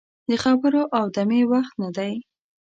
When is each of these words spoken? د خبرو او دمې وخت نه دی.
د 0.29 0.31
خبرو 0.43 0.83
او 0.97 1.05
دمې 1.15 1.41
وخت 1.51 1.73
نه 1.81 1.89
دی. 1.97 2.13